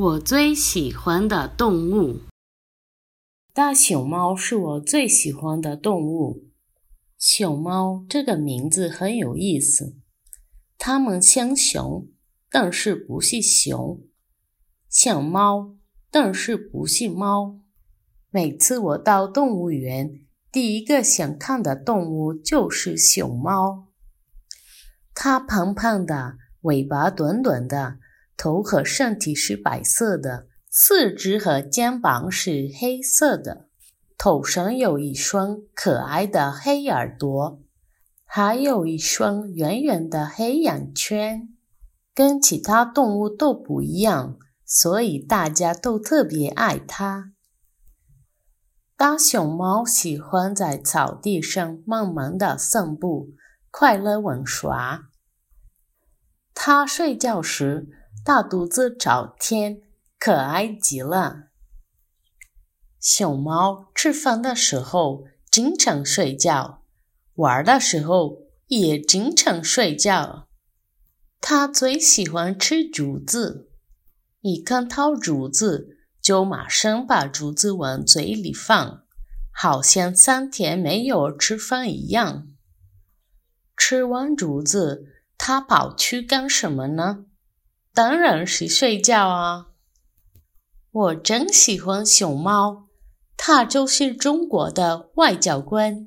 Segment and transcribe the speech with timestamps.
[0.00, 2.20] 我最喜欢的动物，
[3.52, 6.44] 大熊猫是我最喜欢的动物。
[7.18, 9.96] 熊猫这个名字很有意思，
[10.78, 12.06] 它们像熊，
[12.48, 13.98] 但是不是熊；
[14.88, 15.74] 像猫，
[16.12, 17.58] 但是不是猫。
[18.30, 20.20] 每次我到动物园，
[20.52, 23.88] 第一个想看的动物就是熊猫。
[25.12, 27.98] 它胖胖的，尾巴短短的。
[28.38, 33.66] 头和身体是白色的，四肢和肩膀是黑色的，
[34.16, 37.60] 头上有一双可爱的黑耳朵，
[38.24, 41.48] 还有一双圆圆的黑眼圈，
[42.14, 47.32] 跟其他动物都不一样，所以大家都特别爱它。
[48.96, 53.30] 大熊猫喜欢在草地上慢慢的散步，
[53.72, 55.08] 快乐玩耍。
[56.54, 57.97] 它睡觉时。
[58.24, 59.80] 大肚子朝天，
[60.18, 61.48] 可爱极了。
[63.00, 66.82] 熊猫吃饭的时候经常睡觉，
[67.34, 70.48] 玩的时候也经常睡觉。
[71.40, 73.70] 它最喜欢吃竹子，
[74.40, 79.04] 一看到竹子就马上把竹子往嘴里放，
[79.50, 82.48] 好像三天没有吃饭一样。
[83.76, 85.06] 吃完竹子，
[85.38, 87.24] 它跑去干什么呢？
[87.98, 89.66] 当然是睡觉啊！
[90.92, 92.86] 我真喜欢熊猫，
[93.36, 96.06] 它就是中国的外交官。